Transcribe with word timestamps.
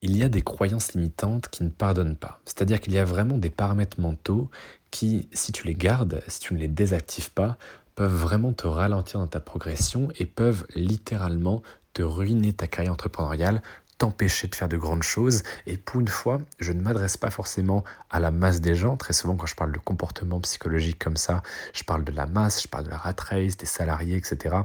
Il 0.00 0.16
y 0.16 0.22
a 0.22 0.28
des 0.28 0.42
croyances 0.42 0.92
limitantes 0.92 1.48
qui 1.48 1.64
ne 1.64 1.70
pardonnent 1.70 2.16
pas. 2.16 2.40
C'est-à-dire 2.44 2.80
qu'il 2.80 2.92
y 2.92 2.98
a 2.98 3.04
vraiment 3.04 3.36
des 3.36 3.50
paramètres 3.50 4.00
mentaux 4.00 4.48
qui, 4.92 5.28
si 5.32 5.50
tu 5.50 5.66
les 5.66 5.74
gardes, 5.74 6.22
si 6.28 6.40
tu 6.40 6.54
ne 6.54 6.58
les 6.58 6.68
désactives 6.68 7.32
pas, 7.32 7.58
peuvent 7.96 8.14
vraiment 8.14 8.52
te 8.52 8.68
ralentir 8.68 9.18
dans 9.18 9.26
ta 9.26 9.40
progression 9.40 10.08
et 10.16 10.24
peuvent 10.24 10.66
littéralement 10.76 11.62
te 11.94 12.02
ruiner 12.02 12.52
ta 12.52 12.68
carrière 12.68 12.92
entrepreneuriale, 12.92 13.60
t'empêcher 13.98 14.46
de 14.46 14.54
faire 14.54 14.68
de 14.68 14.76
grandes 14.76 15.02
choses. 15.02 15.42
Et 15.66 15.76
pour 15.76 16.00
une 16.00 16.06
fois, 16.06 16.40
je 16.60 16.72
ne 16.72 16.80
m'adresse 16.80 17.16
pas 17.16 17.30
forcément 17.30 17.82
à 18.08 18.20
la 18.20 18.30
masse 18.30 18.60
des 18.60 18.76
gens. 18.76 18.96
Très 18.96 19.12
souvent, 19.12 19.34
quand 19.34 19.46
je 19.46 19.56
parle 19.56 19.72
de 19.72 19.78
comportement 19.78 20.40
psychologique 20.40 21.02
comme 21.02 21.16
ça, 21.16 21.42
je 21.72 21.82
parle 21.82 22.04
de 22.04 22.12
la 22.12 22.26
masse, 22.26 22.62
je 22.62 22.68
parle 22.68 22.84
de 22.84 22.90
la 22.90 22.98
rat 22.98 23.16
race, 23.18 23.56
des 23.56 23.66
salariés, 23.66 24.16
etc 24.16 24.58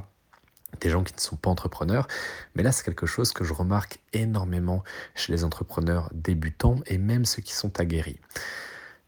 des 0.80 0.90
gens 0.90 1.02
qui 1.02 1.14
ne 1.14 1.20
sont 1.20 1.36
pas 1.36 1.50
entrepreneurs. 1.50 2.06
Mais 2.54 2.62
là, 2.62 2.72
c'est 2.72 2.84
quelque 2.84 3.06
chose 3.06 3.32
que 3.32 3.44
je 3.44 3.52
remarque 3.52 3.98
énormément 4.12 4.82
chez 5.14 5.32
les 5.32 5.44
entrepreneurs 5.44 6.10
débutants 6.12 6.76
et 6.86 6.98
même 6.98 7.24
ceux 7.24 7.42
qui 7.42 7.52
sont 7.52 7.80
aguerris. 7.80 8.20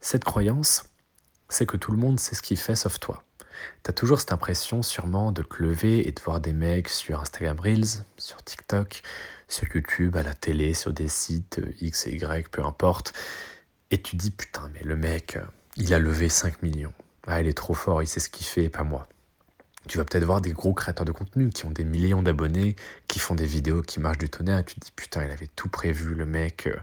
Cette 0.01 0.24
croyance, 0.24 0.84
c'est 1.48 1.66
que 1.66 1.77
tout 1.77 1.93
le 1.93 1.98
monde 1.98 2.21
sait 2.21 2.34
ce 2.34 2.43
qu'il 2.43 2.59
fait 2.59 2.77
sauf 2.77 2.98
toi. 3.01 3.23
Tu 3.84 3.91
as 3.91 3.95
toujours 3.95 4.21
cette 4.21 4.33
impression 4.33 4.83
sûrement 4.83 5.33
de 5.33 5.43
te 5.43 5.62
lever 5.62 6.07
et 6.07 6.12
de 6.12 6.21
voir 6.21 6.41
des 6.41 6.52
mecs 6.52 6.88
sur 6.88 7.21
Instagram 7.21 7.59
Reels, 7.59 8.05
sur 8.19 8.43
TikTok, 8.43 9.02
sur 9.48 9.66
YouTube, 9.74 10.16
à 10.16 10.23
la 10.23 10.35
télé, 10.35 10.74
sur 10.74 10.93
des 10.93 11.09
sites 11.09 11.60
X 11.80 12.07
et 12.07 12.12
Y, 12.12 12.48
peu 12.51 12.65
importe. 12.65 13.15
Et 13.91 14.02
tu 14.02 14.16
dis 14.16 14.30
putain, 14.30 14.71
mais 14.74 14.83
le 14.83 14.96
mec, 14.96 15.38
il 15.77 15.95
a 15.95 15.98
levé 15.98 16.29
5 16.29 16.62
millions. 16.62 16.93
Ah, 17.27 17.41
il 17.41 17.48
est 17.48 17.57
trop 17.57 17.74
fort, 17.74 18.02
il 18.02 18.07
sait 18.07 18.21
ce 18.21 18.29
qu'il 18.29 18.46
fait, 18.46 18.69
pas 18.69 18.85
moi 18.85 19.09
tu 19.89 19.99
vas 19.99 20.05
peut-être 20.05 20.25
voir 20.25 20.41
des 20.41 20.53
gros 20.53 20.75
créateurs 20.75 21.05
de 21.05 21.13
contenu 21.13 21.51
qui 21.51 21.65
ont 21.65 21.71
des 21.71 21.85
millions 21.85 22.23
d'abonnés, 22.23 22.77
qui 23.09 23.19
font 23.19 23.35
des 23.35 23.47
vidéos 23.47 23.83
qui 23.83 24.01
marchent 24.01 24.19
du 24.19 24.29
tonnerre, 24.29 24.59
et 24.59 24.65
tu 24.65 24.75
te 24.75 24.81
dis 24.81 24.93
putain, 24.95 25.25
il 25.25 25.31
avait 25.31 25.49
tout 25.49 25.69
prévu, 25.69 26.15
le 26.15 26.27
mec. 26.27 26.67
Euh, 26.67 26.77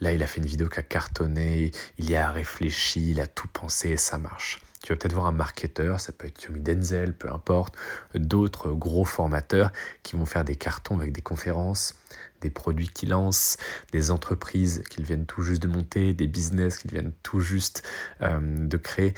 là, 0.00 0.12
il 0.12 0.22
a 0.22 0.26
fait 0.26 0.40
une 0.40 0.46
vidéo 0.46 0.68
qui 0.68 0.80
a 0.80 0.82
cartonné, 0.82 1.72
il 1.98 2.10
y 2.10 2.16
a 2.16 2.30
réfléchi, 2.30 3.12
il 3.12 3.20
a 3.20 3.26
tout 3.26 3.48
pensé 3.48 3.90
et 3.90 3.96
ça 3.96 4.18
marche. 4.18 4.60
Tu 4.82 4.92
vas 4.92 4.96
peut-être 4.96 5.14
voir 5.14 5.26
un 5.26 5.32
marketeur, 5.32 6.00
ça 6.00 6.12
peut 6.12 6.26
être 6.26 6.42
Yomi 6.42 6.60
Denzel, 6.60 7.14
peu 7.14 7.32
importe, 7.32 7.76
d'autres 8.14 8.72
gros 8.72 9.04
formateurs 9.04 9.70
qui 10.02 10.16
vont 10.16 10.26
faire 10.26 10.44
des 10.44 10.56
cartons 10.56 10.98
avec 10.98 11.12
des 11.12 11.22
conférences, 11.22 11.94
des 12.40 12.50
produits 12.50 12.88
qu'ils 12.88 13.10
lancent, 13.10 13.56
des 13.92 14.10
entreprises 14.10 14.82
qu'ils 14.90 15.04
viennent 15.04 15.26
tout 15.26 15.42
juste 15.42 15.62
de 15.62 15.68
monter, 15.68 16.14
des 16.14 16.26
business 16.26 16.78
qu'ils 16.78 16.90
viennent 16.90 17.12
tout 17.22 17.40
juste 17.40 17.84
euh, 18.22 18.40
de 18.40 18.76
créer, 18.76 19.14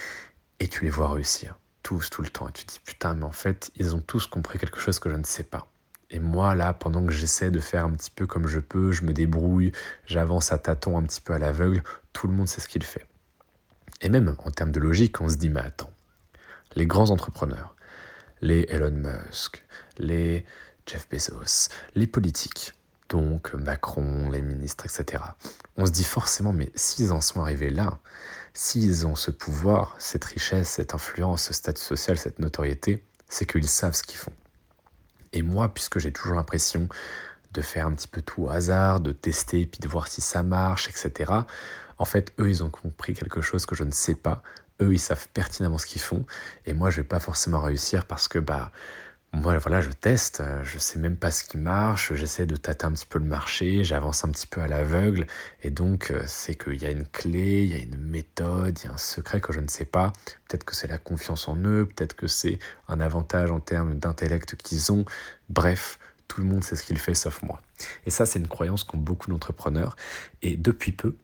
et 0.61 0.69
tu 0.69 0.84
les 0.84 0.91
vois 0.91 1.11
réussir 1.11 1.56
tous 1.84 2.10
tout 2.10 2.22
le 2.22 2.28
temps. 2.28 2.48
Et 2.48 2.52
tu 2.52 2.64
te 2.64 2.72
dis, 2.72 2.80
putain, 2.84 3.14
mais 3.14 3.24
en 3.24 3.32
fait, 3.32 3.70
ils 3.77 3.94
ont 3.94 4.00
tous 4.00 4.27
compris 4.27 4.58
quelque 4.58 4.80
chose 4.80 4.98
que 4.98 5.08
je 5.08 5.14
ne 5.14 5.22
sais 5.22 5.44
pas. 5.44 5.68
Et 6.10 6.18
moi, 6.18 6.56
là, 6.56 6.74
pendant 6.74 7.04
que 7.06 7.12
j'essaie 7.12 7.52
de 7.52 7.60
faire 7.60 7.84
un 7.84 7.92
petit 7.92 8.10
peu 8.10 8.27
comme 8.27 8.48
je 8.48 8.58
peux, 8.58 8.90
je 8.90 9.04
me 9.04 9.12
débrouille, 9.12 9.70
j'avance 10.06 10.50
à 10.50 10.58
tâtons 10.58 10.98
un 10.98 11.02
petit 11.02 11.20
peu 11.20 11.34
à 11.34 11.38
l'aveugle, 11.38 11.82
tout 12.12 12.27
le 12.27 12.34
monde 12.34 12.48
sait 12.48 12.60
ce 12.60 12.68
qu'il 12.68 12.82
fait. 12.82 13.06
Et 14.00 14.08
même 14.08 14.34
en 14.38 14.50
termes 14.50 14.72
de 14.72 14.80
logique, 14.80 15.20
on 15.20 15.28
se 15.28 15.36
dit, 15.36 15.48
mais 15.48 15.60
attends, 15.60 15.92
les 16.74 16.86
grands 16.86 17.10
entrepreneurs, 17.10 17.77
les 18.40 18.66
Elon 18.68 18.90
Musk, 18.90 19.64
les 19.98 20.44
Jeff 20.86 21.08
Bezos, 21.08 21.68
les 21.94 22.06
politiques, 22.06 22.72
donc 23.08 23.55
Macron, 23.55 24.30
les 24.30 24.42
ministres, 24.42 24.86
etc. 24.86 25.22
On 25.77 25.86
se 25.86 25.91
dit 25.91 26.05
forcément, 26.05 26.52
mais 26.52 26.70
s'ils 26.74 27.12
en 27.12 27.20
sont 27.20 27.41
arrivés 27.41 27.70
là, 27.70 27.98
s'ils 28.55 29.06
ont 29.06 29.16
ce 29.16 29.30
pouvoir, 29.30 29.96
cette 29.98 30.24
richesse, 30.24 30.69
cette 30.69 30.94
influence, 30.94 31.44
ce 31.44 31.55
statut 31.55 31.83
social, 31.83 32.16
cette 32.19 32.38
notoriété, 32.38 33.05
c'est 33.28 33.46
qu'ils 33.46 33.69
savent 33.69 33.94
ce 33.94 34.02
qu'ils 34.02 34.19
font. 34.19 34.33
Et 35.33 35.42
moi, 35.42 35.72
puisque 35.72 35.98
j'ai 35.98 36.12
toujours 36.12 36.36
l'impression 36.36 36.88
de 37.52 37.62
faire 37.62 37.86
un 37.86 37.92
petit 37.92 38.08
peu 38.08 38.22
tout 38.22 38.44
au 38.44 38.50
hasard, 38.50 39.00
de 39.00 39.12
tester, 39.12 39.66
puis 39.66 39.80
de 39.80 39.89
voir 39.89 40.08
si 40.08 40.20
ça 40.20 40.42
marche, 40.42 40.89
etc., 40.89 41.33
en 41.98 42.05
fait, 42.05 42.33
eux, 42.41 42.48
ils 42.48 42.62
ont 42.62 42.70
compris 42.70 43.14
quelque 43.14 43.41
chose 43.41 43.66
que 43.66 43.74
je 43.74 43.84
ne 43.84 43.92
sais 43.92 44.16
pas. 44.16 44.42
Eux, 44.80 44.92
ils 44.92 44.98
savent 44.98 45.28
pertinemment 45.28 45.78
ce 45.78 45.86
qu'ils 45.86 46.00
font. 46.00 46.27
Et 46.66 46.72
moi, 46.72 46.91
je 46.91 46.96
vais 46.96 47.06
pas 47.06 47.20
forcément 47.20 47.61
réussir 47.61 48.06
parce 48.06 48.27
que, 48.27 48.40
bah, 48.40 48.73
moi, 49.34 49.58
voilà, 49.58 49.80
je 49.80 49.90
teste, 49.90 50.40
euh, 50.40 50.62
je 50.62 50.78
sais 50.78 50.98
même 50.98 51.17
pas 51.17 51.33
ce 51.33 51.42
qui 51.45 51.58
marche, 51.58 52.14
j'essaie 52.14 52.46
de 52.46 52.55
tâter 52.56 52.86
un 52.86 52.92
petit 52.92 53.06
peu 53.06 53.18
le 53.18 53.24
marché, 53.24 53.83
j'avance 53.83 54.24
un 54.24 54.28
petit 54.28 54.46
peu 54.46 54.61
à 54.61 54.68
l'aveugle, 54.68 55.27
et 55.62 55.70
donc 55.70 56.12
euh, 56.12 56.22
c'est 56.27 56.55
qu'il 56.55 56.80
y 56.80 56.86
a 56.86 56.90
une 56.90 57.06
clé, 57.06 57.64
il 57.64 57.70
y 57.73 57.74
a 57.74 57.78
une 57.78 57.96
méthode, 57.96 58.78
il 58.78 58.86
y 58.86 58.89
a 58.89 58.92
un 58.92 58.98
secret 58.98 59.40
que 59.40 59.52
je 59.52 59.58
ne 59.58 59.67
sais 59.68 59.86
pas. 59.86 60.12
Peut-être 60.48 60.64
que 60.64 60.74
c'est 60.74 60.86
la 60.86 60.98
confiance 60.98 61.48
en 61.48 61.56
eux, 61.56 61.86
peut-être 61.86 62.14
que 62.14 62.28
c'est 62.28 62.61
un 62.86 63.00
avantage 63.00 63.50
en 63.50 63.58
termes 63.58 63.98
d'intellect 63.98 64.55
qu'ils 64.55 64.92
ont. 64.92 65.05
Bref, 65.48 65.98
tout 66.28 66.40
le 66.40 66.46
monde 66.46 66.62
sait 66.62 66.77
ce 66.77 66.84
qu'il 66.84 66.98
fait 66.98 67.14
sauf 67.14 67.42
moi. 67.42 67.61
Et 68.06 68.11
ça, 68.11 68.27
c'est 68.27 68.39
une 68.39 68.48
croyance 68.48 68.84
qu'ont 68.84 68.98
beaucoup 68.98 69.30
d'entrepreneurs. 69.30 69.96
Et 70.42 70.56
depuis 70.56 70.92
peu, 70.92 71.17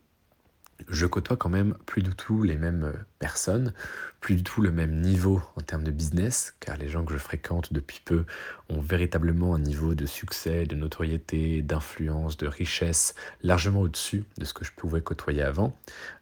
je 0.89 1.07
côtoie 1.07 1.37
quand 1.37 1.49
même 1.49 1.75
plus 1.87 2.03
du 2.03 2.15
tout 2.15 2.43
les 2.43 2.57
mêmes 2.57 2.85
euh, 2.85 2.93
personnes, 3.19 3.73
plus 4.21 4.37
du 4.37 4.43
tout 4.43 4.63
le 4.63 4.71
même 4.71 5.01
niveau 5.01 5.43
en 5.57 5.61
termes 5.61 5.85
de 5.85 5.91
business, 5.91 6.55
car 6.61 6.77
les 6.77 6.89
gens 6.89 7.05
que 7.05 7.13
je 7.13 7.19
fréquente 7.19 7.73
depuis 7.73 8.01
peu 8.05 8.25
ont 8.69 8.81
véritablement 8.81 9.55
un 9.55 9.59
niveau 9.59 9.95
de 9.95 10.07
succès, 10.07 10.65
de 10.65 10.77
notoriété, 10.77 11.63
d'influence, 11.63 12.37
de 12.37 12.47
richesse 12.47 13.15
largement 13.43 13.81
au-dessus 13.81 14.25
de 14.39 14.45
ce 14.45 14.53
que 14.53 14.65
je 14.65 14.73
pouvais 14.73 15.01
côtoyer 15.01 15.43
avant, 15.43 15.77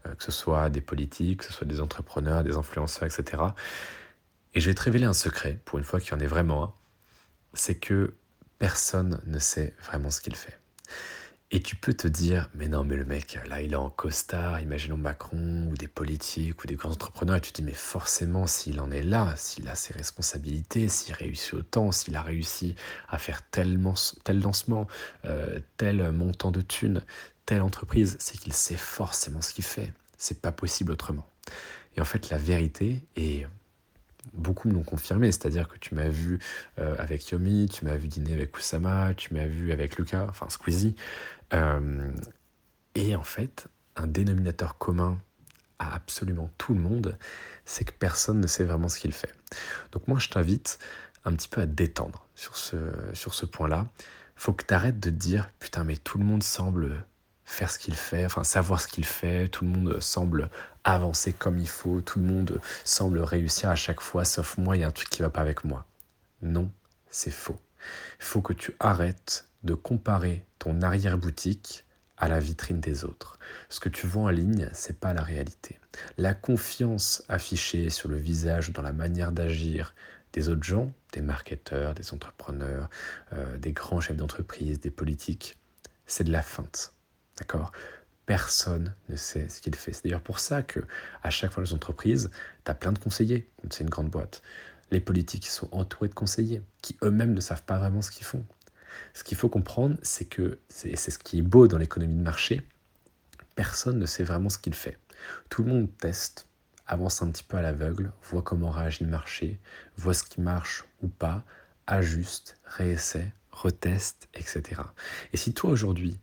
euh, 0.06 0.14
que 0.14 0.24
ce 0.24 0.32
soit 0.32 0.70
des 0.70 0.80
politiques, 0.80 1.40
que 1.40 1.44
ce 1.46 1.52
soit 1.52 1.66
des 1.66 1.80
entrepreneurs, 1.80 2.44
des 2.44 2.56
influenceurs, 2.56 3.04
etc. 3.04 3.42
Et 4.54 4.60
je 4.60 4.68
vais 4.68 4.74
te 4.74 4.82
révéler 4.82 5.04
un 5.04 5.12
secret, 5.12 5.58
pour 5.64 5.78
une 5.78 5.84
fois 5.84 6.00
qu'il 6.00 6.12
y 6.12 6.14
en 6.14 6.20
ait 6.20 6.26
vraiment 6.26 6.64
un, 6.64 6.74
c'est 7.54 7.76
que 7.76 8.14
personne 8.58 9.20
ne 9.26 9.38
sait 9.38 9.74
vraiment 9.82 10.10
ce 10.10 10.20
qu'il 10.20 10.36
fait. 10.36 10.58
Et 11.50 11.62
tu 11.62 11.76
peux 11.76 11.94
te 11.94 12.06
dire, 12.06 12.50
mais 12.54 12.68
non, 12.68 12.84
mais 12.84 12.96
le 12.96 13.06
mec, 13.06 13.38
là, 13.48 13.62
il 13.62 13.72
est 13.72 13.76
en 13.76 13.88
costard, 13.88 14.60
imaginons 14.60 14.98
Macron, 14.98 15.68
ou 15.70 15.74
des 15.78 15.88
politiques, 15.88 16.62
ou 16.62 16.66
des 16.66 16.74
grands 16.74 16.90
entrepreneurs, 16.90 17.36
et 17.36 17.40
tu 17.40 17.52
te 17.52 17.56
dis, 17.56 17.62
mais 17.62 17.72
forcément, 17.72 18.46
s'il 18.46 18.80
en 18.80 18.90
est 18.90 19.02
là, 19.02 19.32
s'il 19.36 19.66
a 19.68 19.74
ses 19.74 19.94
responsabilités, 19.94 20.88
s'il 20.88 21.14
réussit 21.14 21.54
autant, 21.54 21.90
s'il 21.90 22.16
a 22.16 22.22
réussi 22.22 22.74
à 23.08 23.16
faire 23.16 23.40
tel, 23.50 23.80
lancement, 24.42 24.88
euh, 25.24 25.58
tel 25.78 26.12
montant 26.12 26.50
de 26.50 26.60
thunes, 26.60 27.02
telle 27.46 27.62
entreprise, 27.62 28.18
c'est 28.20 28.36
qu'il 28.36 28.52
sait 28.52 28.76
forcément 28.76 29.40
ce 29.40 29.54
qu'il 29.54 29.64
fait. 29.64 29.90
C'est 30.18 30.42
pas 30.42 30.52
possible 30.52 30.92
autrement. 30.92 31.26
Et 31.96 32.02
en 32.02 32.04
fait, 32.04 32.28
la 32.28 32.36
vérité, 32.36 33.00
et 33.16 33.46
beaucoup 34.34 34.68
me 34.68 34.74
l'ont 34.74 34.82
confirmé, 34.82 35.32
c'est-à-dire 35.32 35.68
que 35.68 35.78
tu 35.78 35.94
m'as 35.94 36.08
vu 36.08 36.38
euh, 36.78 36.94
avec 36.98 37.30
Yomi, 37.30 37.68
tu 37.68 37.84
m'as 37.84 37.96
vu 37.96 38.08
dîner 38.08 38.34
avec 38.34 38.52
Kusama, 38.52 39.14
tu 39.14 39.34
m'as 39.34 39.46
vu 39.46 39.72
avec 39.72 39.96
Lucas, 39.96 40.26
enfin 40.28 40.48
Squeezie, 40.48 40.94
euh, 41.54 42.12
et 42.94 43.16
en 43.16 43.22
fait, 43.22 43.66
un 43.96 44.06
dénominateur 44.06 44.78
commun 44.78 45.18
à 45.78 45.94
absolument 45.94 46.50
tout 46.58 46.74
le 46.74 46.80
monde, 46.80 47.16
c'est 47.64 47.84
que 47.84 47.92
personne 47.92 48.40
ne 48.40 48.46
sait 48.46 48.64
vraiment 48.64 48.88
ce 48.88 48.98
qu'il 48.98 49.12
fait. 49.12 49.32
Donc 49.92 50.08
moi, 50.08 50.18
je 50.18 50.28
t'invite 50.28 50.78
un 51.24 51.34
petit 51.34 51.48
peu 51.48 51.60
à 51.60 51.66
détendre 51.66 52.26
sur 52.34 52.56
ce, 52.56 52.76
sur 53.12 53.34
ce 53.34 53.46
point-là. 53.46 53.86
faut 54.36 54.52
que 54.52 54.64
tu 54.64 54.74
arrêtes 54.74 55.00
de 55.00 55.10
te 55.10 55.14
dire, 55.14 55.50
putain, 55.58 55.84
mais 55.84 55.96
tout 55.96 56.18
le 56.18 56.24
monde 56.24 56.42
semble 56.42 57.04
faire 57.44 57.70
ce 57.70 57.78
qu'il 57.78 57.94
fait, 57.94 58.26
enfin 58.26 58.44
savoir 58.44 58.80
ce 58.80 58.88
qu'il 58.88 59.06
fait, 59.06 59.48
tout 59.48 59.64
le 59.64 59.70
monde 59.70 60.00
semble 60.00 60.50
avancer 60.84 61.32
comme 61.32 61.58
il 61.58 61.68
faut, 61.68 62.00
tout 62.02 62.18
le 62.18 62.26
monde 62.26 62.60
semble 62.84 63.20
réussir 63.20 63.70
à 63.70 63.74
chaque 63.74 64.00
fois, 64.00 64.24
sauf 64.24 64.58
moi, 64.58 64.76
il 64.76 64.80
y 64.80 64.84
a 64.84 64.88
un 64.88 64.92
truc 64.92 65.08
qui 65.08 65.22
va 65.22 65.30
pas 65.30 65.40
avec 65.40 65.64
moi. 65.64 65.86
Non, 66.42 66.70
c'est 67.10 67.30
faux. 67.30 67.58
Il 68.20 68.24
faut 68.24 68.42
que 68.42 68.52
tu 68.52 68.74
arrêtes 68.80 69.47
de 69.62 69.74
comparer 69.74 70.44
ton 70.58 70.82
arrière-boutique 70.82 71.84
à 72.16 72.28
la 72.28 72.40
vitrine 72.40 72.80
des 72.80 73.04
autres. 73.04 73.38
Ce 73.68 73.80
que 73.80 73.88
tu 73.88 74.06
vois 74.06 74.24
en 74.24 74.28
ligne, 74.28 74.68
c'est 74.72 74.98
pas 74.98 75.12
la 75.12 75.22
réalité. 75.22 75.78
La 76.16 76.34
confiance 76.34 77.22
affichée 77.28 77.90
sur 77.90 78.08
le 78.08 78.16
visage, 78.16 78.72
dans 78.72 78.82
la 78.82 78.92
manière 78.92 79.32
d'agir 79.32 79.94
des 80.32 80.48
autres 80.48 80.64
gens, 80.64 80.92
des 81.12 81.22
marketeurs, 81.22 81.94
des 81.94 82.12
entrepreneurs, 82.12 82.90
euh, 83.32 83.56
des 83.56 83.72
grands 83.72 84.00
chefs 84.00 84.16
d'entreprise, 84.16 84.80
des 84.80 84.90
politiques, 84.90 85.56
c'est 86.06 86.24
de 86.24 86.32
la 86.32 86.42
feinte. 86.42 86.92
D'accord? 87.38 87.72
Personne 88.26 88.94
ne 89.08 89.16
sait 89.16 89.48
ce 89.48 89.60
qu'il 89.60 89.74
fait. 89.74 89.92
C'est 89.92 90.04
d'ailleurs 90.04 90.20
pour 90.20 90.38
ça 90.38 90.62
que 90.62 90.80
à 91.22 91.30
chaque 91.30 91.52
fois 91.52 91.62
les 91.62 91.72
entreprises, 91.72 92.30
tu 92.64 92.70
as 92.70 92.74
plein 92.74 92.92
de 92.92 92.98
conseillers, 92.98 93.48
c'est 93.70 93.84
une 93.84 93.90
grande 93.90 94.10
boîte. 94.10 94.42
Les 94.90 95.00
politiques 95.00 95.46
sont 95.46 95.68
entourés 95.72 96.08
de 96.08 96.14
conseillers 96.14 96.62
qui 96.82 96.96
eux-mêmes 97.02 97.32
ne 97.32 97.40
savent 97.40 97.62
pas 97.62 97.78
vraiment 97.78 98.02
ce 98.02 98.10
qu'ils 98.10 98.26
font. 98.26 98.44
Ce 99.14 99.24
qu'il 99.24 99.36
faut 99.36 99.48
comprendre, 99.48 99.96
c'est 100.02 100.24
que, 100.24 100.58
c'est 100.68 100.96
ce 100.96 101.18
qui 101.18 101.38
est 101.38 101.42
beau 101.42 101.68
dans 101.68 101.78
l'économie 101.78 102.16
de 102.16 102.22
marché, 102.22 102.62
personne 103.54 103.98
ne 103.98 104.06
sait 104.06 104.24
vraiment 104.24 104.48
ce 104.48 104.58
qu'il 104.58 104.74
fait. 104.74 104.98
Tout 105.48 105.62
le 105.64 105.70
monde 105.70 105.88
teste, 105.98 106.46
avance 106.86 107.22
un 107.22 107.30
petit 107.30 107.42
peu 107.42 107.56
à 107.56 107.62
l'aveugle, 107.62 108.12
voit 108.30 108.42
comment 108.42 108.70
réagit 108.70 109.04
le 109.04 109.10
marché, 109.10 109.58
voit 109.96 110.14
ce 110.14 110.24
qui 110.24 110.40
marche 110.40 110.84
ou 111.02 111.08
pas, 111.08 111.44
ajuste, 111.86 112.56
réessaie, 112.64 113.32
reteste, 113.50 114.28
etc. 114.34 114.82
Et 115.32 115.36
si 115.36 115.52
toi 115.52 115.70
aujourd'hui, 115.70 116.18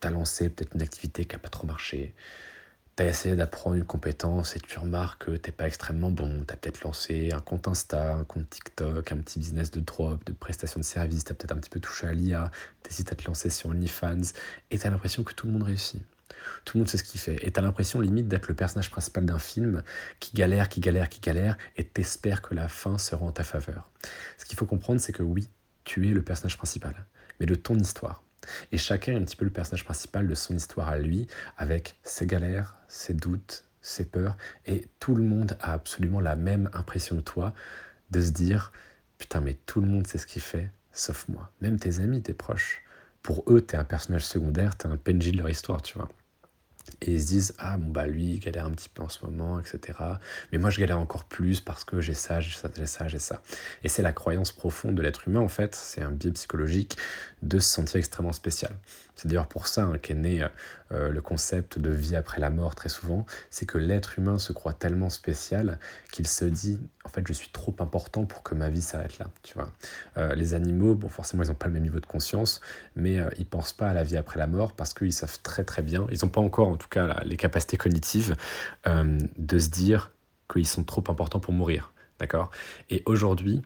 tu 0.00 0.06
as 0.06 0.10
lancé 0.10 0.50
peut-être 0.50 0.74
une 0.74 0.82
activité 0.82 1.24
qui 1.24 1.34
n'a 1.34 1.38
pas 1.38 1.48
trop 1.48 1.66
marché, 1.66 2.14
tu 2.96 3.02
as 3.02 3.06
essayé 3.06 3.36
d'apprendre 3.36 3.76
une 3.76 3.84
compétence 3.84 4.56
et 4.56 4.60
tu 4.60 4.78
remarques 4.78 5.26
que 5.26 5.30
t'es 5.32 5.52
pas 5.52 5.66
extrêmement 5.66 6.10
bon. 6.10 6.44
Tu 6.46 6.52
as 6.52 6.56
peut-être 6.56 6.82
lancé 6.82 7.30
un 7.32 7.40
compte 7.40 7.68
Insta, 7.68 8.14
un 8.14 8.24
compte 8.24 8.48
TikTok, 8.50 9.12
un 9.12 9.18
petit 9.18 9.38
business 9.38 9.70
de 9.70 9.80
drop, 9.80 10.24
de 10.24 10.32
prestation 10.32 10.80
de 10.80 10.84
service. 10.84 11.24
Tu 11.24 11.32
as 11.32 11.34
peut-être 11.34 11.52
un 11.52 11.58
petit 11.58 11.70
peu 11.70 11.80
touché 11.80 12.06
à 12.06 12.12
l'IA. 12.12 12.50
Tu 12.82 12.90
hésites 12.90 13.12
à 13.12 13.14
te 13.14 13.26
lancer 13.26 13.50
sur 13.50 13.70
OnlyFans 13.70 14.32
et 14.70 14.78
tu 14.78 14.86
as 14.86 14.90
l'impression 14.90 15.24
que 15.24 15.32
tout 15.32 15.46
le 15.46 15.52
monde 15.52 15.62
réussit. 15.62 16.02
Tout 16.64 16.76
le 16.76 16.80
monde 16.80 16.88
sait 16.88 16.98
ce 16.98 17.04
qu'il 17.04 17.20
fait. 17.20 17.38
Et 17.46 17.50
tu 17.50 17.58
as 17.58 17.62
l'impression 17.62 18.00
limite 18.00 18.28
d'être 18.28 18.48
le 18.48 18.54
personnage 18.54 18.90
principal 18.90 19.24
d'un 19.24 19.38
film 19.38 19.82
qui 20.18 20.34
galère, 20.34 20.68
qui 20.68 20.80
galère, 20.80 21.08
qui 21.08 21.20
galère 21.20 21.56
et 21.76 21.84
t'espères 21.84 22.42
que 22.42 22.54
la 22.54 22.68
fin 22.68 22.98
sera 22.98 23.24
en 23.24 23.32
ta 23.32 23.44
faveur. 23.44 23.88
Ce 24.38 24.44
qu'il 24.44 24.58
faut 24.58 24.66
comprendre, 24.66 25.00
c'est 25.00 25.12
que 25.12 25.22
oui, 25.22 25.48
tu 25.84 26.08
es 26.08 26.10
le 26.10 26.22
personnage 26.22 26.56
principal, 26.56 26.94
mais 27.38 27.46
de 27.46 27.54
ton 27.54 27.76
histoire. 27.78 28.22
Et 28.72 28.78
chacun 28.78 29.12
est 29.12 29.16
un 29.16 29.24
petit 29.24 29.36
peu 29.36 29.44
le 29.44 29.50
personnage 29.50 29.84
principal 29.84 30.26
de 30.26 30.34
son 30.34 30.56
histoire 30.56 30.88
à 30.88 30.98
lui, 30.98 31.26
avec 31.56 31.96
ses 32.02 32.26
galères, 32.26 32.76
ses 32.88 33.14
doutes, 33.14 33.64
ses 33.82 34.04
peurs. 34.04 34.36
Et 34.66 34.88
tout 34.98 35.14
le 35.14 35.24
monde 35.24 35.56
a 35.60 35.72
absolument 35.72 36.20
la 36.20 36.36
même 36.36 36.70
impression 36.72 37.16
de 37.16 37.20
toi, 37.20 37.54
de 38.10 38.20
se 38.20 38.30
dire, 38.30 38.72
putain, 39.18 39.40
mais 39.40 39.54
tout 39.66 39.80
le 39.80 39.86
monde 39.86 40.06
sait 40.06 40.18
ce 40.18 40.26
qu'il 40.26 40.42
fait, 40.42 40.70
sauf 40.92 41.28
moi. 41.28 41.52
Même 41.60 41.78
tes 41.78 42.00
amis, 42.00 42.22
tes 42.22 42.34
proches. 42.34 42.82
Pour 43.22 43.44
eux, 43.48 43.64
tu 43.64 43.74
es 43.74 43.78
un 43.78 43.84
personnage 43.84 44.24
secondaire, 44.24 44.76
tu 44.76 44.86
es 44.86 44.90
un 44.90 44.96
PNJ 44.96 45.32
de 45.32 45.38
leur 45.38 45.50
histoire, 45.50 45.82
tu 45.82 45.98
vois. 45.98 46.08
Et 47.02 47.12
ils 47.12 47.22
se 47.22 47.26
disent, 47.26 47.54
ah 47.58 47.76
bon 47.76 47.90
bah 47.90 48.06
lui 48.06 48.34
il 48.34 48.40
galère 48.40 48.66
un 48.66 48.70
petit 48.72 48.88
peu 48.88 49.02
en 49.02 49.08
ce 49.08 49.24
moment, 49.24 49.60
etc. 49.60 49.98
Mais 50.52 50.58
moi 50.58 50.70
je 50.70 50.80
galère 50.80 50.98
encore 50.98 51.24
plus 51.24 51.60
parce 51.60 51.84
que 51.84 52.00
j'ai 52.00 52.14
ça, 52.14 52.40
j'ai 52.40 52.54
ça, 52.54 52.68
j'ai 52.76 52.86
ça, 52.86 53.08
j'ai 53.08 53.18
ça. 53.18 53.42
Et 53.84 53.88
c'est 53.88 54.02
la 54.02 54.12
croyance 54.12 54.52
profonde 54.52 54.94
de 54.94 55.02
l'être 55.02 55.28
humain 55.28 55.40
en 55.40 55.48
fait, 55.48 55.74
c'est 55.74 56.02
un 56.02 56.10
biais 56.10 56.32
psychologique 56.32 56.96
de 57.42 57.58
se 57.58 57.68
sentir 57.68 57.96
extrêmement 57.96 58.32
spécial. 58.32 58.72
C'est 59.20 59.28
d'ailleurs 59.28 59.48
pour 59.48 59.66
ça 59.66 59.82
hein, 59.82 59.98
qu'est 59.98 60.14
né 60.14 60.42
euh, 60.92 61.10
le 61.10 61.20
concept 61.20 61.78
de 61.78 61.90
vie 61.90 62.16
après 62.16 62.40
la 62.40 62.48
mort 62.48 62.74
très 62.74 62.88
souvent, 62.88 63.26
c'est 63.50 63.66
que 63.66 63.76
l'être 63.76 64.18
humain 64.18 64.38
se 64.38 64.54
croit 64.54 64.72
tellement 64.72 65.10
spécial 65.10 65.78
qu'il 66.10 66.26
se 66.26 66.46
dit 66.46 66.78
en 67.04 67.10
fait 67.10 67.28
je 67.28 67.34
suis 67.34 67.50
trop 67.50 67.76
important 67.80 68.24
pour 68.24 68.42
que 68.42 68.54
ma 68.54 68.70
vie 68.70 68.80
s'arrête 68.80 69.18
là. 69.18 69.26
Tu 69.42 69.52
vois, 69.52 69.70
euh, 70.16 70.34
les 70.34 70.54
animaux, 70.54 70.94
bon 70.94 71.10
forcément 71.10 71.42
ils 71.42 71.48
n'ont 71.48 71.54
pas 71.54 71.66
le 71.66 71.74
même 71.74 71.82
niveau 71.82 72.00
de 72.00 72.06
conscience, 72.06 72.62
mais 72.96 73.16
ils 73.16 73.20
euh, 73.20 73.30
ils 73.36 73.44
pensent 73.44 73.74
pas 73.74 73.90
à 73.90 73.92
la 73.92 74.04
vie 74.04 74.16
après 74.16 74.38
la 74.38 74.46
mort 74.46 74.72
parce 74.72 74.94
qu'ils 74.94 75.12
savent 75.12 75.38
très 75.42 75.64
très 75.64 75.82
bien, 75.82 76.06
ils 76.10 76.20
n'ont 76.22 76.30
pas 76.30 76.40
encore 76.40 76.68
en 76.68 76.76
tout 76.76 76.88
cas 76.88 77.20
les 77.24 77.36
capacités 77.36 77.76
cognitives 77.76 78.36
de 78.86 79.58
se 79.58 79.68
dire 79.68 80.12
qu'ils 80.50 80.66
sont 80.66 80.84
trop 80.84 81.04
importants 81.08 81.40
pour 81.40 81.52
mourir. 81.52 81.92
D'accord? 82.18 82.50
Et 82.88 83.02
aujourd'hui, 83.04 83.60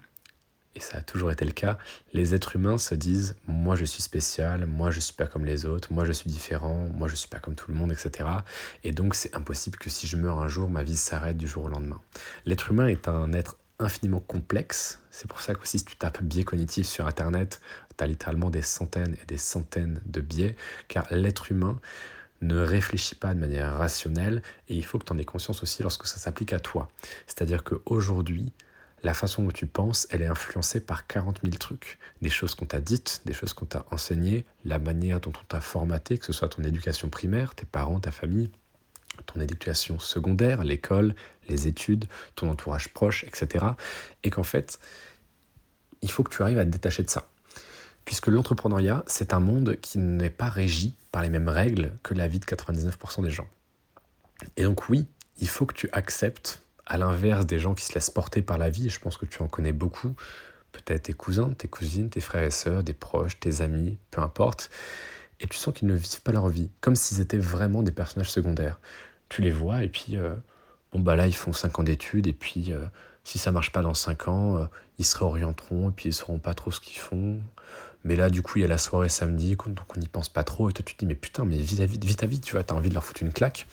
et 0.75 0.81
ça 0.81 0.99
a 0.99 1.01
toujours 1.01 1.31
été 1.31 1.45
le 1.45 1.53
cas, 1.53 1.79
les 2.13 2.35
êtres 2.35 2.57
humains 2.57 2.79
se 2.79 2.95
disent 2.95 3.37
moi 3.47 3.77
je 3.77 3.85
suis 3.85 4.03
spécial, 4.03 4.67
moi 4.67 4.91
je 4.91 5.01
suis 5.01 5.15
pas 5.15 5.27
comme 5.27 5.45
les 5.45 5.67
autres, 5.67 5.93
moi 5.93 6.05
je 6.05 6.13
suis 6.13 6.31
différent, 6.31 6.89
moi 6.95 7.09
je 7.09 7.15
suis 7.15 7.29
pas 7.29 7.39
comme 7.39 7.55
tout 7.55 7.71
le 7.71 7.77
monde, 7.77 7.93
etc. 7.93 8.29
Et 8.83 8.93
donc 8.93 9.15
c'est 9.15 9.35
impossible 9.35 9.79
que 9.79 9.91
si 9.91 10.07
je 10.07 10.17
meurs 10.17 10.41
un 10.41 10.49
jour, 10.49 10.69
ma 10.69 10.83
vie 10.83 10.97
s'arrête 10.97 11.37
du 11.37 11.47
jour 11.47 11.65
au 11.65 11.69
lendemain. 11.69 12.01
L'être 12.45 12.71
humain 12.71 12.89
est 12.89 13.09
un 13.09 13.33
être 13.33 13.57
infiniment 13.79 14.21
complexe. 14.21 15.01
C'est 15.11 15.29
pour 15.29 15.41
ça 15.41 15.55
que 15.55 15.67
si 15.67 15.85
tu 15.85 15.97
tapes 15.97 16.23
biais 16.23 16.45
cognitif 16.45 16.87
sur 16.87 17.07
Internet, 17.07 17.61
tu 17.97 18.05
as 18.05 18.07
littéralement 18.07 18.51
des 18.51 18.63
centaines 18.63 19.17
et 19.23 19.27
des 19.27 19.39
centaines 19.39 20.01
de 20.07 20.21
biais, 20.21 20.57
car 20.89 21.07
l'être 21.11 21.51
humain 21.51 21.81
ne 22.43 22.59
réfléchit 22.61 23.15
pas 23.15 23.35
de 23.35 23.41
manière 23.41 23.77
rationnelle 23.77 24.43
et 24.69 24.75
il 24.75 24.85
faut 24.85 24.99
que 24.99 25.05
tu 25.05 25.13
en 25.13 25.19
aies 25.19 25.25
conscience 25.25 25.63
aussi 25.63 25.83
lorsque 25.83 26.07
ça 26.07 26.19
s'applique 26.19 26.53
à 26.53 26.61
toi. 26.61 26.89
C'est-à-dire 27.27 27.65
qu'aujourd'hui, 27.65 28.53
la 29.05 29.13
façon 29.13 29.43
dont 29.43 29.51
tu 29.51 29.67
penses, 29.67 30.09
elle 30.11 30.23
est 30.23 30.27
influencée 30.27 30.81
par 30.81 31.07
40 31.07 31.41
000 31.45 31.57
trucs. 31.57 31.99
Des 32.23 32.31
choses 32.31 32.55
qu'on 32.55 32.65
t'a 32.65 32.81
dites, 32.81 33.21
des 33.27 33.35
choses 33.35 33.53
qu'on 33.53 33.67
t'a 33.67 33.85
enseignées, 33.91 34.47
la 34.65 34.79
manière 34.79 35.21
dont 35.21 35.33
on 35.39 35.45
t'a 35.45 35.61
formaté, 35.61 36.17
que 36.17 36.25
ce 36.25 36.33
soit 36.33 36.49
ton 36.49 36.65
éducation 36.65 37.11
primaire, 37.11 37.55
tes 37.55 37.67
parents, 37.67 38.01
ta 38.01 38.11
famille, 38.11 38.51
ton 39.27 39.41
éducation 39.41 39.99
secondaire, 39.99 40.65
l'école, 40.65 41.15
les 41.49 41.69
études, 41.69 42.07
ton 42.35 42.51
entourage 42.51 42.89
proche, 42.95 43.25
etc. 43.25 43.67
Et 44.25 44.31
qu'en 44.31 44.43
fait, 44.43 44.79
il 46.01 46.11
faut 46.11 46.23
que 46.23 46.35
tu 46.35 46.43
arrives 46.43 46.59
à 46.59 46.65
te 46.65 46.71
détacher 46.71 47.03
de 47.03 47.11
ça. 47.11 47.29
Puisque 48.07 48.29
l'entrepreneuriat, 48.29 49.05
c'est 49.07 49.35
un 49.35 49.41
monde 49.41 49.77
qui 49.83 49.99
n'est 49.99 50.31
pas 50.31 50.49
régi 50.49 50.95
par 51.13 51.23
les 51.23 51.29
mêmes 51.29 51.49
règles 51.51 51.93
que 52.03 52.15
la 52.15 52.27
vie 52.27 52.39
de 52.41 52.47
99% 52.47 53.23
des 53.23 53.31
gens. 53.31 53.49
Et 54.57 54.65
donc 54.65 54.89
oui, 54.89 55.07
il 55.41 55.49
faut 55.49 55.67
que 55.67 55.75
tu 55.75 55.91
acceptes 55.93 56.64
à 56.87 56.99
l'inverse 56.99 57.47
des 57.47 57.59
gens 57.59 57.75
qui 57.75 57.85
se 57.85 57.95
laissent 57.95 58.11
porter 58.11 58.43
par 58.43 58.59
la 58.59 58.71
vie, 58.71 58.91
je 58.91 59.01
pense 59.01 59.17
que 59.17 59.27
tu 59.27 59.43
en 59.43 59.49
connais 59.49 59.73
beaucoup, 59.73 60.15
peut-être 60.73 61.05
tes 61.05 61.13
cousins, 61.13 61.51
tes 61.57 61.69
cousines, 61.69 62.11
tes 62.11 62.21
frères 62.21 62.43
et 62.43 62.51
sœurs, 62.51 62.83
des 62.83 62.95
proches, 62.95 63.39
tes 63.41 63.61
amis, 63.61 63.99
peu 64.11 64.21
importe, 64.21 64.71
et 65.41 65.47
tu 65.47 65.57
sens 65.57 65.75
qu'ils 65.75 65.89
ne 65.89 65.95
vivent 65.95 66.23
pas 66.23 66.33
leur 66.33 66.49
vie, 66.49 66.71
comme 66.81 66.95
s'ils 66.95 67.21
étaient 67.21 67.39
vraiment 67.39 67.83
des 67.83 67.93
personnages 67.93 68.31
secondaires. 68.31 68.81
Tu 69.29 69.43
les 69.43 69.51
vois, 69.51 69.83
et 69.83 69.89
puis, 69.89 70.17
euh, 70.17 70.35
bon, 70.93 71.01
bah 71.01 71.17
là, 71.17 71.27
ils 71.27 71.35
font 71.35 71.53
5 71.53 71.79
ans 71.79 71.83
d'études, 71.83 72.27
et 72.27 72.33
puis, 72.33 72.73
euh, 72.73 72.85
si 73.25 73.39
ça 73.39 73.51
marche 73.53 73.73
pas 73.73 73.83
dans 73.83 73.95
5 73.95 74.29
ans, 74.29 74.59
euh, 74.59 74.67
ils 74.99 75.05
se 75.05 75.17
réorienteront, 75.17 75.91
et 75.91 75.93
puis 75.93 76.11
ils 76.11 76.15
sauront 76.15 76.39
pas 76.39 76.55
trop 76.55 76.71
ce 76.71 76.81
qu'ils 76.81 76.99
font. 76.99 77.41
Mais 78.05 78.17
là, 78.17 78.29
du 78.29 78.43
coup, 78.43 78.59
il 78.59 78.63
y 78.63 78.65
a 78.65 78.69
la 78.69 78.79
soirée 78.79 79.09
samedi, 79.09 79.57
donc 79.57 79.97
on 79.97 79.99
n'y 79.99 80.09
pense 80.09 80.29
pas 80.29 80.45
trop, 80.45 80.69
et 80.71 80.73
toi, 80.73 80.85
tu 80.85 80.95
te 80.95 80.99
dis, 81.01 81.07
mais 81.07 81.15
putain, 81.15 81.45
mais 81.45 81.57
vis 81.57 81.79
ta 81.79 81.87
vie, 81.87 81.99
vis 82.03 82.17
ta 82.17 82.27
vie, 82.27 82.41
tu 82.41 82.53
vois, 82.53 82.65
as 82.69 82.75
envie 82.75 82.91
de 82.91 82.95
leur 82.95 83.05
foutre 83.05 83.23
une 83.23 83.33
claque. 83.33 83.67